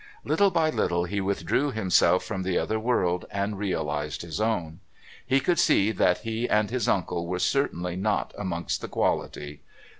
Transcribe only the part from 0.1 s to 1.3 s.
Little by little he